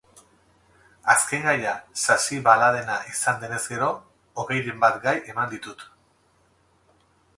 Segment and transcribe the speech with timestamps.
[1.13, 1.73] Azken gaia
[2.05, 3.91] sasibaladena izan denez gero,
[4.45, 5.89] hogeiren bat gai eman ditut.